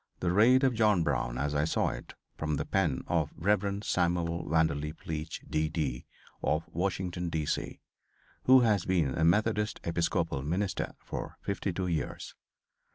[0.19, 3.83] "The Raid Of John Brown As I Saw It" from the pen || of "Rev.
[3.83, 5.69] Samuel Vanderlip Leech, D.
[5.69, 6.07] D.,
[6.41, 7.45] of Washington, D.
[7.45, 12.33] C.," || who has been a Methodist Episcopal Minister for 52 years.